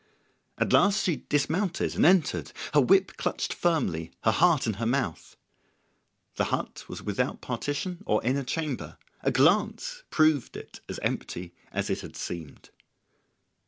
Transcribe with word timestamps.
At 0.57 0.73
last 0.73 1.03
she 1.03 1.17
dismounted 1.29 1.93
and 1.93 2.03
entered, 2.07 2.53
her 2.73 2.81
whip 2.81 3.17
clutched 3.17 3.53
firmly, 3.53 4.11
her 4.23 4.31
heart 4.31 4.65
in 4.65 4.73
her 4.81 4.85
mouth. 4.87 5.35
The 6.37 6.45
hut 6.45 6.85
was 6.89 7.03
without 7.03 7.39
partition 7.39 8.01
or 8.07 8.23
inner 8.23 8.43
chamber. 8.43 8.97
A 9.21 9.29
glance 9.29 10.01
proved 10.09 10.57
it 10.57 10.79
as 10.89 10.97
empty 11.03 11.53
as 11.71 11.91
it 11.91 12.01
had 12.01 12.15
seemed. 12.15 12.71